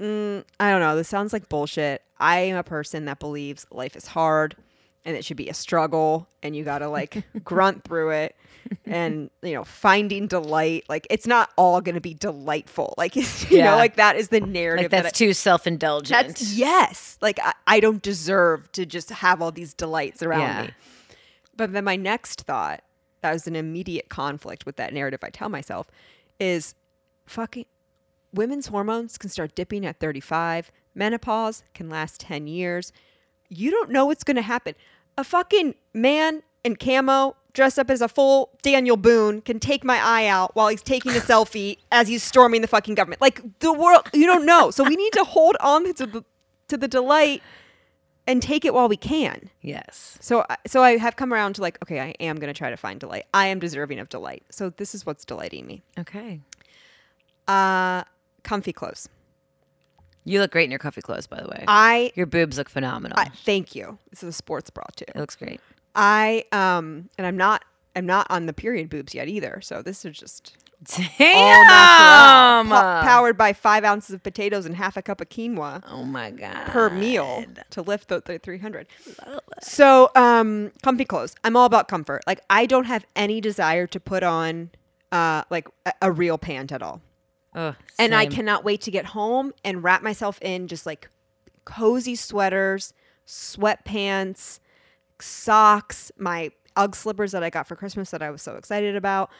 [0.00, 0.96] mm, I don't know.
[0.96, 2.00] This sounds like bullshit.
[2.18, 4.56] I am a person that believes life is hard
[5.04, 8.34] and it should be a struggle and you got to like grunt through it
[8.86, 10.84] and, you know, finding delight.
[10.88, 12.94] Like it's not all going to be delightful.
[12.96, 13.72] Like, you Yeah.
[13.72, 14.84] know, like that is the narrative.
[14.84, 16.28] Like that that's I- too self indulgent.
[16.28, 17.18] that's yes.
[17.20, 20.62] Like I, I don't deserve to just have all these delights around Yeah.
[20.62, 20.70] me.
[21.56, 22.82] But then my next thought,
[23.20, 25.88] that was an immediate conflict with that narrative I tell myself,
[26.38, 26.74] is
[27.26, 27.66] fucking
[28.32, 30.70] women's hormones can start dipping at 35.
[30.94, 32.92] Menopause can last 10 years.
[33.48, 34.74] You don't know what's going to happen.
[35.18, 39.98] A fucking man in camo dressed up as a full Daniel Boone can take my
[40.00, 43.20] eye out while he's taking a selfie as he's storming the fucking government.
[43.20, 44.70] Like the world, you don't know.
[44.70, 46.24] So we need to hold on to the
[46.68, 47.42] to the delight
[48.26, 49.50] and take it while we can.
[49.62, 50.16] yes.
[50.20, 52.70] So I- so I have come around to like, okay, I am going to try
[52.70, 53.24] to find delight.
[53.34, 54.44] I am deserving of delight.
[54.50, 55.82] So this is what's delighting me.
[55.98, 56.40] Okay.
[57.48, 58.04] Uh
[58.42, 59.08] comfy clothes.
[60.24, 61.64] You look great in your comfy clothes, by the way.
[61.66, 63.18] I, your boobs look phenomenal.
[63.18, 63.98] I thank you.
[64.10, 65.06] This is a sports bra too.
[65.08, 65.60] it looks great.
[65.94, 67.64] I um and I'm not
[67.96, 69.60] I'm not on the period boobs yet either.
[69.62, 71.66] So this is just Damn.
[71.66, 72.74] natural.
[72.74, 76.30] Po- powered by five ounces of potatoes and half a cup of quinoa Oh my
[76.30, 76.66] god.
[76.68, 78.86] per meal to lift the, the 300.
[79.60, 81.34] So, um, comfy clothes.
[81.44, 82.22] I'm all about comfort.
[82.26, 84.70] Like, I don't have any desire to put on,
[85.12, 87.02] uh, like a, a real pant at all.
[87.54, 91.10] Oh, And I cannot wait to get home and wrap myself in just like
[91.66, 92.94] cozy sweaters,
[93.26, 94.60] sweatpants,
[95.20, 99.30] socks, my UGG slippers that I got for Christmas that I was so excited about.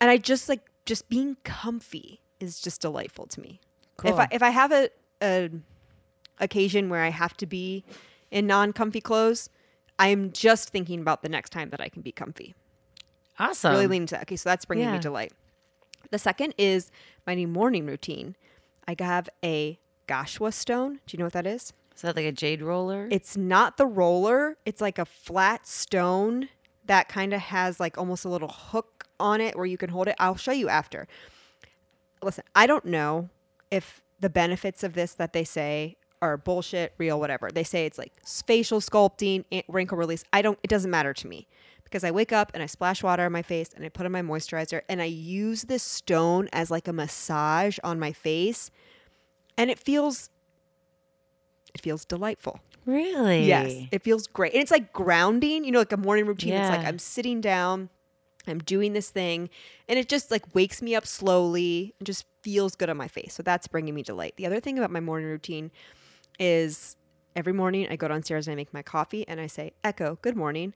[0.00, 3.60] And I just like just being comfy is just delightful to me.
[4.04, 4.90] If I if I have a,
[5.22, 5.48] a
[6.38, 7.84] occasion where I have to be
[8.32, 9.50] in non-comfy clothes,
[10.00, 12.56] I'm just thinking about the next time that I can be comfy
[13.38, 13.70] awesome.
[13.72, 14.22] really lean into that.
[14.22, 15.00] Okay, so that's bringing me Yeah.
[15.00, 15.32] delight.
[16.10, 16.90] The second is
[17.24, 18.34] my new morning routine.
[18.88, 20.94] I have a Gua sha stone.
[21.06, 21.72] Do you know what that is?
[21.94, 23.06] Is that like a jade roller?
[23.12, 24.56] It's not the roller.
[24.64, 26.48] It's like a flat stone
[26.86, 30.08] that kind of has like almost a little hook on it where you can hold
[30.08, 30.16] it.
[30.18, 31.06] I'll show you after.
[32.22, 33.28] Listen, I don't know
[33.70, 37.50] if the benefits of this that they say are bullshit, real, whatever.
[37.50, 40.24] They say it's like facial sculpting, eh, wrinkle release.
[40.32, 40.58] I don't.
[40.62, 41.46] It doesn't matter to me
[41.84, 44.12] because I wake up and I splash water on my face and I put on
[44.12, 48.70] my moisturizer and I use this stone as like a massage on my face,
[49.56, 50.28] and it feels.
[51.72, 52.58] It feels delightful.
[52.84, 53.46] really?
[53.46, 54.52] Yes, it feels great.
[54.52, 56.52] And it's like grounding, you know, like a morning routine.
[56.52, 57.88] It's like I'm sitting down,
[58.50, 59.48] I'm doing this thing,
[59.88, 63.34] and it just like wakes me up slowly and just feels good on my face.
[63.34, 64.34] So that's bringing me delight.
[64.36, 65.70] The other thing about my morning routine
[66.38, 66.96] is
[67.36, 70.36] every morning I go downstairs and I make my coffee and I say, Echo, good
[70.36, 70.74] morning.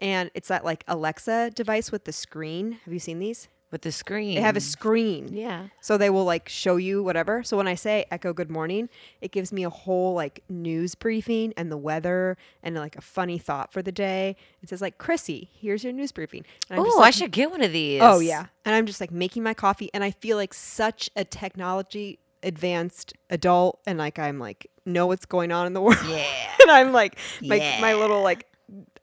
[0.00, 2.78] and it's that like Alexa device with the screen.
[2.84, 3.48] Have you seen these?
[3.74, 4.36] With the screen.
[4.36, 5.30] They have a screen.
[5.32, 5.66] Yeah.
[5.80, 7.42] So they will like show you whatever.
[7.42, 8.88] So when I say echo good morning,
[9.20, 13.36] it gives me a whole like news briefing and the weather and like a funny
[13.36, 14.36] thought for the day.
[14.62, 16.44] It says like Chrissy, here's your news briefing.
[16.70, 18.00] Oh, I should get one of these.
[18.00, 18.46] Oh yeah.
[18.64, 23.12] And I'm just like making my coffee and I feel like such a technology advanced
[23.28, 25.98] adult and like I'm like know what's going on in the world.
[26.06, 26.24] Yeah.
[26.62, 28.46] and I'm like my my little like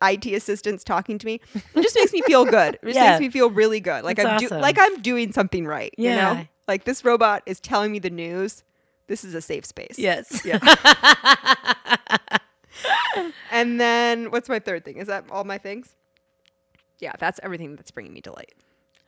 [0.02, 1.40] IT assistants talking to me.
[1.54, 2.76] It just makes me feel good.
[2.76, 3.12] It just Yeah.
[3.12, 4.04] makes me feel really good.
[4.04, 4.62] Like That's I'm do- awesome.
[4.62, 5.94] like I'm doing something right.
[5.98, 6.46] You know?
[6.68, 8.64] Like this robot is telling me the news.
[9.08, 9.98] This is a safe space.
[9.98, 10.46] Yes.
[10.46, 10.60] Yeah.
[13.52, 14.98] and then what's my third thing?
[14.98, 15.96] Is that all my things?
[17.00, 18.54] Yeah, that's everything that's bringing me delight.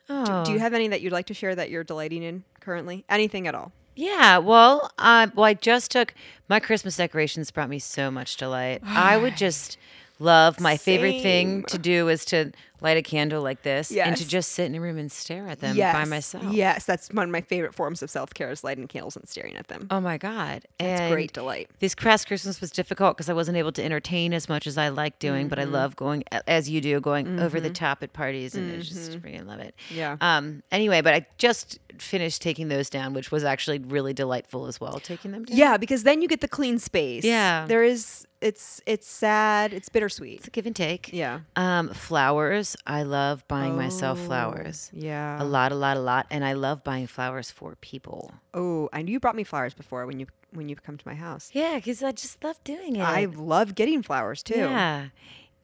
[0.10, 0.43] Oh.
[0.43, 3.06] Do you have any that you'd like to share that you're delighting in currently?
[3.08, 3.71] Anything at all?
[3.95, 6.13] Yeah, well, uh, well, I just took
[6.49, 7.51] my Christmas decorations.
[7.51, 8.82] Brought me so much delight.
[8.84, 9.77] I would just
[10.23, 14.27] love my favorite thing to do is to light a candle like this and to
[14.27, 16.43] just sit in a room and stare at them by myself.
[16.51, 19.55] Yes, that's one of my favorite forms of self care is lighting candles and staring
[19.55, 19.88] at them.
[19.89, 21.69] Oh my god, It's great delight.
[21.79, 24.89] This past Christmas was difficult because I wasn't able to entertain as much as I
[24.89, 25.73] like doing, but I Mm-hmm.
[25.73, 29.39] love going as you do, going over the top at parties, and I just really
[29.41, 29.75] love it.
[29.89, 29.97] Mm-hmm.
[29.97, 30.17] Yeah.
[30.19, 30.62] Um.
[30.71, 34.99] Anyway, but I just finished taking those down, which was actually really delightful as well.
[34.99, 35.57] Taking them down.
[35.57, 37.23] Yeah, because then you get the clean space.
[37.23, 37.65] Yeah.
[37.67, 40.39] There is it's it's sad, it's bittersweet.
[40.39, 41.12] It's a give and take.
[41.13, 41.39] Yeah.
[41.56, 42.75] Um, flowers.
[42.86, 44.91] I love buying myself flowers.
[44.93, 45.41] Oh, Yeah.
[45.41, 48.32] A lot, a lot, a lot, and I love buying flowers for people.
[48.53, 51.15] Oh, I knew you brought me flowers before when you when you've come to my
[51.15, 51.49] house.
[51.53, 53.01] Yeah, because I just love doing it.
[53.01, 54.56] I love getting flowers too.
[54.60, 55.08] Yeah.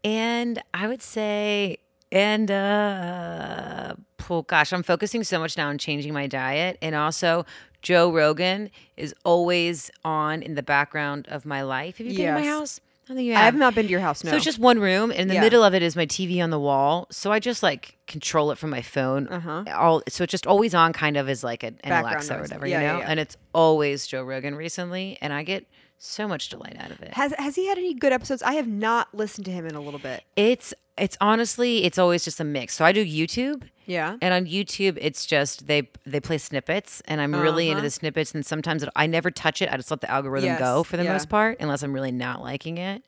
[0.03, 1.77] And I would say,
[2.11, 3.93] and uh,
[4.29, 6.77] oh gosh, I'm focusing so much now on changing my diet.
[6.81, 7.45] And also,
[7.81, 11.97] Joe Rogan is always on in the background of my life.
[11.97, 12.79] Have you been to my house?
[13.11, 14.23] I think you I have not been to your house.
[14.23, 14.29] No.
[14.29, 15.41] So it's just one room, and in the Yeah.
[15.41, 17.07] middle of it is my TV on the wall.
[17.09, 19.27] So I just like control it from my phone.
[19.27, 19.63] Uh-huh.
[19.75, 22.67] All so it's just always on, kind of as like an, an Alexa or whatever,
[22.67, 22.99] Yeah, you know.
[22.99, 23.05] yeah.
[23.09, 25.65] And it's always Joe Rogan recently, and I get
[25.97, 27.13] so much delight out of it.
[27.15, 28.43] has has he had any good episodes?
[28.43, 30.23] I have not listened to him in a little bit.
[30.35, 32.75] It's it's honestly it's always just a mix.
[32.75, 33.63] So I do YouTube.
[33.85, 34.17] Yeah.
[34.21, 37.85] And on YouTube, it's just they they play snippets, and I'm really into Uh-huh.
[37.87, 38.33] the snippets.
[38.35, 41.03] And sometimes it, I never touch it; I just let the algorithm go for the
[41.03, 41.13] yeah.
[41.13, 43.03] most part, unless I'm really not liking it.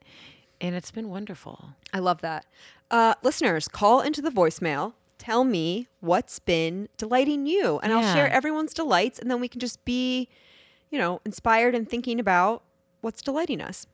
[0.60, 1.70] And it's been wonderful.
[1.92, 2.46] I love that.
[2.90, 4.94] Uh, listeners, call into the voicemail.
[5.18, 9.60] Tell me what's been delighting you, and I'll share everyone's delights, and then we can
[9.60, 10.28] just be,
[10.90, 12.64] you know, inspired and thinking about
[13.02, 13.86] what's delighting us.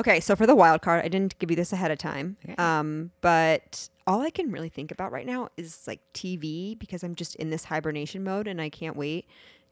[0.00, 2.54] Okay, so for the wild card, I didn't give you this ahead of time, Okay.
[2.56, 7.14] um, but all I can really think about right now is like TV because I'm
[7.14, 9.26] just in this hibernation mode, and I can't wait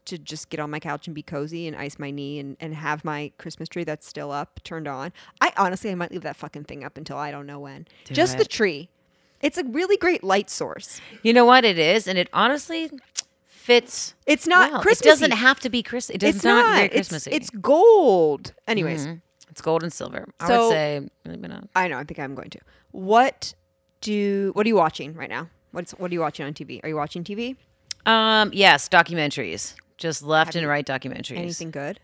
[0.04, 2.74] to just get on my couch and be cozy and ice my knee and, and
[2.74, 5.12] have my Christmas tree that's still up turned on.
[5.40, 7.86] I honestly I might leave that fucking thing up until I don't know when.
[8.04, 8.88] Do just the tree.
[9.42, 11.00] It's a really great light source.
[11.22, 12.90] You know what it is, and it honestly
[13.46, 14.14] fits.
[14.26, 14.80] It's not well.
[14.82, 15.06] Christmas.
[15.06, 16.14] It doesn't have to be Christmas.
[16.14, 16.92] It does it's not, not.
[16.92, 18.52] It's, it's gold.
[18.66, 19.20] Anyways, Mhm.
[19.58, 20.24] It's gold and silver.
[20.38, 21.00] I So- would say.
[21.74, 21.98] I know.
[21.98, 22.60] I think I'm going to.
[22.92, 23.54] What
[24.02, 25.48] do what are you watching right now?
[25.72, 26.78] What's what are you watching on TV?
[26.84, 27.56] Are you watching TV?
[28.06, 29.74] Um, yes, documentaries.
[29.96, 31.38] Just left and right documentaries.
[31.38, 31.98] Anything good?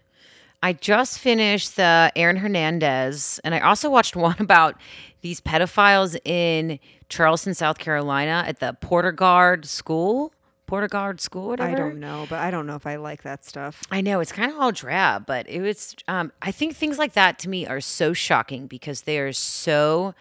[0.64, 4.74] I just finished the Aaron Hernandez, and I also watched one about
[5.20, 10.33] these pedophiles in Charleston, South Carolina, at the Porter-Gaud School.
[10.66, 11.70] Porter-Gaud School, whatever.
[11.70, 13.82] I don't know, but I don't know if I like that stuff.
[13.90, 15.94] I know it's kind of all drab, but it was.
[16.08, 20.14] Um, I think things like that to me are so shocking because they are so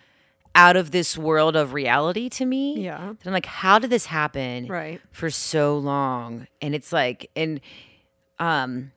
[0.55, 2.79] out of this world of reality to me.
[2.83, 3.13] Yeah.
[3.17, 4.67] that I'm like, how did this happen?
[4.67, 5.01] Right.
[5.11, 7.59] For so long, and it's like, and
[8.37, 8.91] um,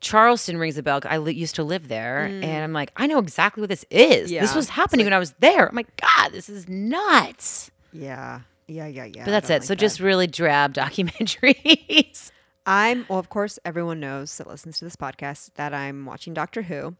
[0.00, 1.00] Charleston rings a bell.
[1.04, 4.30] I li- used to live there, and I'm like, I know exactly what this is.
[4.30, 4.34] Mm.
[4.34, 4.40] Yeah.
[4.42, 5.68] This was happening when I was there.
[5.68, 7.70] I'm like, God, this is nuts.
[7.92, 8.40] Yeah.
[8.68, 9.24] Yeah, yeah, yeah.
[9.24, 9.64] But that's it.
[9.64, 12.30] so just really drab documentaries.
[12.66, 16.62] I'm well, of course, everyone knows that listens to this podcast that I'm watching Doctor
[16.62, 16.96] Who.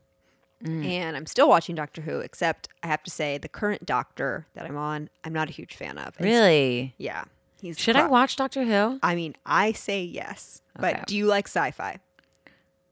[0.65, 0.87] Mm.
[0.87, 4.65] And I'm still watching Doctor Who, except I have to say the current doctor that
[4.65, 6.09] I'm on, I'm not a huge fan of.
[6.19, 6.95] It's- really?
[6.99, 7.25] Yeah.
[7.61, 8.99] He's Should I watch Doctor Who?
[9.03, 10.63] I mean, I say yes.
[10.79, 10.93] Okay.
[10.93, 11.99] But do you like sci-fi?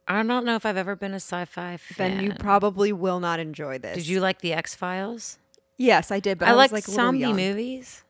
[0.08, 2.16] I don't know if I've ever been a sci-fi fan.
[2.16, 3.96] Then you probably will not enjoy this.
[3.96, 5.38] Did you like the X Files?
[5.76, 7.37] Yes, I did, but I, I, was like like zombie young.
[7.37, 8.03] movies.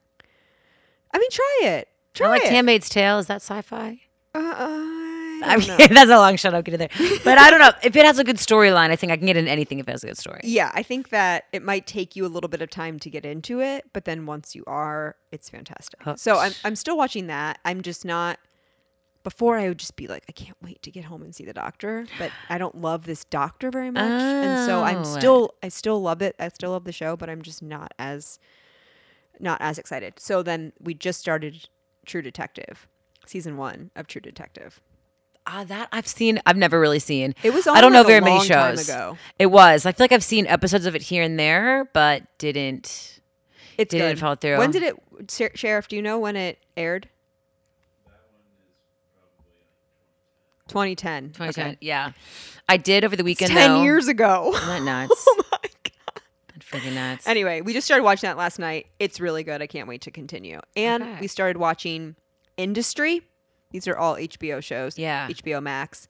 [1.14, 1.88] I mean, try it.
[2.12, 2.50] Try I like it.
[2.52, 3.18] Handmaid's Tale.
[3.18, 4.00] Is that sci-fi?
[4.34, 6.54] Uh, I, I mean, that's a long shot.
[6.54, 6.88] I'll get in there,
[7.24, 8.90] but I don't know if it has a good storyline.
[8.90, 10.40] I think I can get in anything if it has a good story.
[10.42, 13.24] Yeah, I think that it might take you a little bit of time to get
[13.24, 16.02] into it, but then once you are, it's fantastic.
[16.02, 16.18] Hooked.
[16.18, 17.58] So I'm I'm still watching that.
[17.64, 18.38] I'm just not
[19.22, 21.54] before I would just be like, I can't wait to get home and see the
[21.54, 25.04] doctor, but I don't love this doctor very much, and so I'm Oh.
[25.04, 26.34] still, I still love it.
[26.38, 28.38] I still love the show, but I'm just not as,
[29.40, 30.14] not as excited.
[30.18, 31.68] So then we just started
[32.06, 32.86] True Detective,
[33.26, 34.80] season one of True Detective.
[35.46, 36.40] Ah, that I've seen.
[36.46, 37.34] I've never really seen.
[37.42, 38.88] It was I don't know like, a very many shows.
[39.38, 39.84] It was.
[39.84, 43.20] I feel like I've seen episodes of it here and there, but didn't.
[43.76, 44.18] It Didn't good.
[44.20, 44.58] follow through.
[44.58, 44.94] When did it,
[45.28, 45.88] Sher- Sheriff?
[45.88, 47.08] Do you know when it aired?
[50.68, 51.30] 2010.
[51.30, 51.66] 2010.
[51.66, 51.76] Okay.
[51.80, 52.12] Yeah,
[52.68, 53.50] I did over the weekend.
[53.50, 53.82] Ten though.
[53.82, 54.52] years ago.
[54.54, 55.24] Isn't that nuts?
[55.28, 55.42] oh my god.
[55.42, 55.43] That's
[56.74, 57.26] freaking nuts.
[57.26, 58.86] Anyway, we just started watching that last night.
[58.98, 59.62] It's really good.
[59.62, 60.60] I can't wait to continue.
[60.76, 61.18] And Okay.
[61.20, 62.16] we started watching
[62.56, 63.22] Industry.
[63.70, 64.98] These are all HBO shows.
[64.98, 65.28] Yeah.
[65.28, 66.06] HBO Max.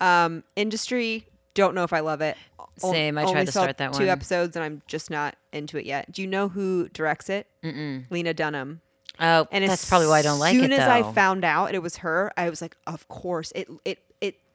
[0.00, 1.26] Um, Industry.
[1.54, 2.36] Don't know if I love it.
[2.76, 3.18] Same.
[3.18, 4.08] I tried to start that two one.
[4.08, 6.12] episodes, and I'm just not into it yet.
[6.12, 7.48] Do you know who directs it?
[7.64, 8.04] Mm-mm.
[8.10, 8.80] Lena Dunham.
[9.18, 10.58] Oh, And that's probably why I don't like it.
[10.58, 13.50] As soon as I found out it was her, I was like, of course.
[13.56, 13.98] It it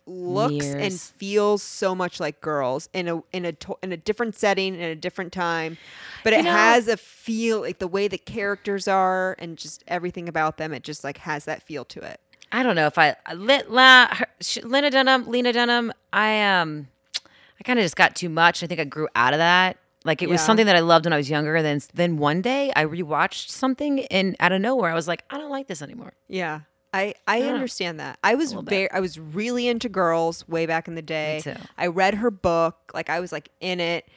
[0.05, 4.35] looks and feels so much like girls in a in a to- in a different
[4.35, 5.77] setting in a different time,
[6.23, 10.27] but it know- has a feel like the way the characters are and just everything
[10.27, 10.73] about them.
[10.73, 12.19] It just like has that feel to it.
[12.51, 15.91] I don't know if I lit la her, sh- Lena Dunham, Lena Dunham.
[16.11, 16.87] I um,
[17.25, 18.61] I kind of just got too much.
[18.63, 19.77] I think I grew out of that.
[20.05, 21.61] Like it was something that I loved when I was younger.
[21.61, 25.37] Then then one day I rewatched something and out of nowhere I was like, I
[25.37, 26.13] don't like this anymore.
[26.27, 26.59] Yeah.
[26.93, 28.19] I, I don't understand that.
[28.23, 31.41] I was very I was really into girls way back in the day.
[31.43, 31.55] too.
[31.77, 34.07] I read her book, like I was like in it.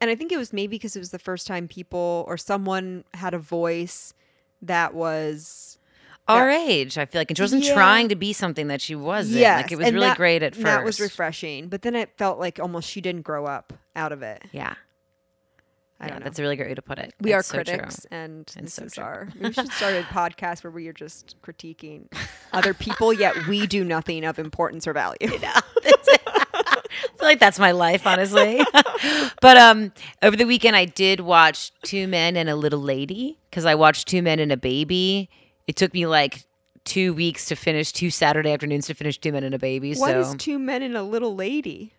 [0.00, 3.04] And I think it was maybe because it was the first time people or someone
[3.14, 4.14] had a voice
[4.62, 5.78] that was
[6.28, 7.74] Our age, I feel like, and she wasn't Yeah.
[7.74, 9.38] trying to be something that she wasn't.
[9.40, 10.64] yes, like it was and really that- great at first.
[10.64, 14.22] That was refreshing, but then it felt like almost she didn't grow up out of
[14.22, 14.42] it.
[14.52, 14.74] Yeah,
[16.02, 16.24] I yeah, know.
[16.24, 17.14] that's a really great way to put it.
[17.20, 17.76] we are It's so true.
[17.76, 19.04] critics, and this so is true.
[19.04, 19.28] our.
[19.40, 22.12] We should start a podcast where we are just critiquing
[22.52, 25.16] other people, yet we do nothing of importance or value.
[25.30, 28.60] I feel like that's my life, honestly.
[29.40, 33.64] but um, over the weekend, I did watch Two Men and a Little Lady because
[33.64, 35.30] I watched Two Men and a Baby.
[35.66, 36.44] It took me like
[36.84, 39.94] two weeks to finish, two Saturday afternoons to finish Two Men and a Baby.
[39.94, 41.92] What so is two men and a little lady?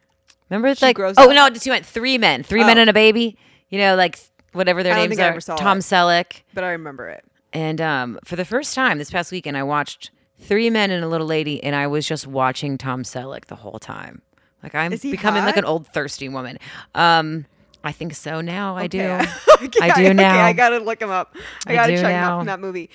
[0.50, 1.36] remember, it's like grows oh up?
[1.36, 2.82] no, it's two men, three men, three men Oh.
[2.82, 3.38] and a baby.
[3.74, 4.20] You know, like
[4.52, 5.40] whatever their names are.
[5.58, 5.82] Tom it.
[5.82, 6.44] Selleck.
[6.54, 7.26] But I remember it.
[7.54, 11.08] And um, for the first time this past weekend, I watched Three Men and a
[11.08, 14.22] Little Lady, and I was just watching Tom Selleck the whole time.
[14.62, 16.60] Like I'm becoming like an old thirsty woman.
[16.94, 17.48] Um,
[17.84, 18.78] I think so now.
[18.78, 19.02] I do.
[19.02, 19.26] Okay.
[19.82, 20.46] I do okay, now.
[20.46, 21.36] I gotta look him up.
[21.66, 22.38] I, I gotta check him out now.
[22.42, 22.92] from that movie.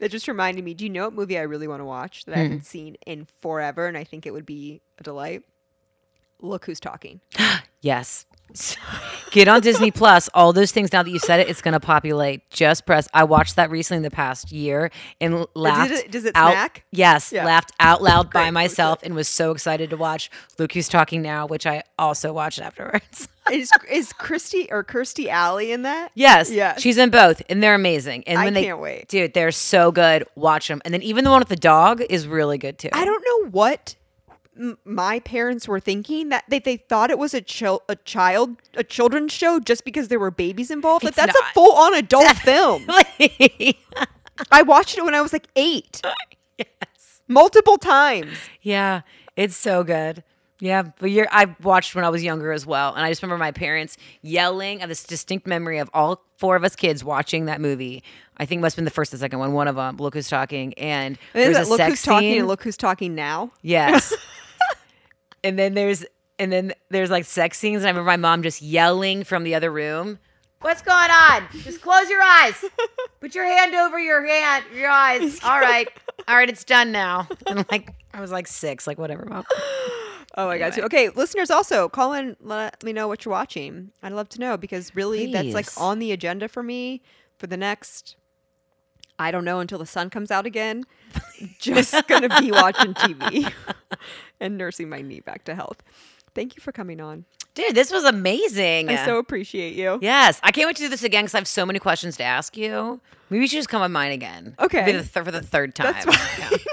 [0.00, 0.72] That just reminded me.
[0.72, 2.42] Do you know what movie I really want to watch that I Hmm.
[2.44, 5.42] haven't seen in forever, and I think it would be a delight?
[6.40, 7.20] Look who's talking.
[7.82, 8.24] Yes.
[9.30, 10.28] Get on Disney Plus.
[10.34, 10.92] All those things.
[10.92, 12.48] Now that you said it, it's going to populate.
[12.50, 13.08] Just press.
[13.14, 14.90] I watched that recently in the past year
[15.22, 15.90] and laughed.
[15.90, 16.84] it- does it out, smack?
[16.90, 17.46] Yes, Yeah.
[17.46, 21.46] laughed out loud by myself and was so excited to watch Look Who's Talking Now,
[21.46, 23.26] which I also watched afterwards.
[23.50, 26.10] is is Christy or Kirsty Alley in that?
[26.14, 26.50] Yes.
[26.50, 26.82] Yes.
[26.82, 28.24] She's in both, and they're amazing.
[28.26, 29.08] And I they, can't wait.
[29.08, 30.24] dude, they're so good.
[30.36, 30.82] Watch them.
[30.84, 32.90] And then even the one with the dog is really good too.
[32.92, 33.94] I don't know what
[34.58, 38.56] m- my parents were thinking that they, they thought it was a chil- a child
[38.74, 41.02] a children's show just because there were babies involved.
[41.02, 41.50] But It's that's not.
[41.50, 42.86] a full on adult film.
[44.50, 46.00] I watched it when I was like eight,
[46.58, 47.22] yes.
[47.28, 48.36] multiple times.
[48.62, 49.02] Yeah,
[49.36, 50.24] it's so good.
[50.60, 53.38] Yeah, but you're I watched when I was younger as well, and I just remember
[53.42, 54.78] my parents yelling.
[54.78, 58.02] I have this distinct memory of all four of us kids watching that movie.
[58.36, 59.52] I think it must have been the first and second one.
[59.54, 62.38] One of them, look who's talking, and Is there's a look sex who's talking scene.
[62.40, 63.50] and look who's talking now.
[63.62, 64.14] Yes.
[65.44, 66.04] and then there's
[66.38, 69.54] and then there's like sex scenes, and I remember my mom just yelling from the
[69.54, 70.18] other room.
[70.60, 71.46] What's going on?
[71.62, 72.64] Just close your eyes.
[73.20, 75.40] Put your hand over your hand, your eyes.
[75.44, 75.88] All right,
[76.28, 77.28] all right, it's done now.
[77.46, 79.44] And like I was like six, like whatever, mom.
[80.34, 80.72] Oh my god.
[80.72, 83.92] So, okay, listeners also call in let me know what you're watching.
[84.02, 87.02] I'd love to know because really that's like on the agenda for me
[87.36, 88.16] for the next
[89.18, 90.84] I don't know until the sun comes out again.
[91.58, 93.52] Just to be watching TV
[94.42, 95.82] and nursing my knee back to health.
[96.34, 97.24] Thank you for coming on.
[97.54, 98.88] Dude, this was amazing.
[98.88, 99.98] I so appreciate you.
[100.00, 102.22] Yes, I can't wait to do this again because I have so many questions to
[102.24, 103.00] ask you.
[103.28, 104.54] Maybe you should just come on mine again.
[104.58, 104.80] Okay.
[104.86, 105.92] Maybe the th- for the third time.
[105.92, 106.58] That's fine.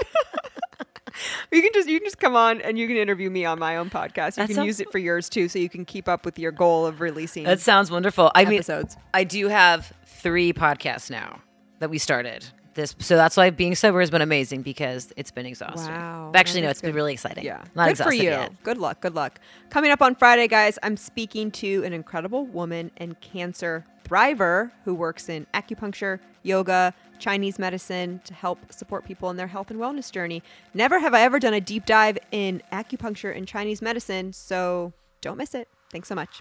[1.52, 3.76] You can just you can just come on and you can interview me on my
[3.76, 4.36] own podcast.
[4.38, 6.38] You That can sounds- use it for yours too, so you can keep up with
[6.38, 8.30] your goal of releasing That sounds wonderful.
[8.34, 8.96] I mean, episodes.
[9.12, 11.40] I do have three podcasts now
[11.80, 12.46] that we started.
[12.80, 12.94] This.
[12.98, 15.92] So that's why being sober has been amazing because it's been exhausting.
[15.92, 17.44] Wow, But actually, no, it's been really exciting.
[17.44, 17.62] Yeah.
[17.74, 18.24] Not good for you.
[18.24, 18.62] yet.
[18.62, 19.00] Good luck.
[19.00, 19.40] Good luck.
[19.70, 24.94] Coming up on Friday, guys, I'm speaking to an incredible woman and cancer thriver who
[24.94, 30.10] works in acupuncture, yoga, Chinese medicine to help support people in their health and wellness
[30.10, 30.42] journey.
[30.74, 35.36] Never have I ever done a deep dive in acupuncture and Chinese medicine, so don't
[35.36, 35.68] miss it.
[35.92, 36.40] Thanks so much.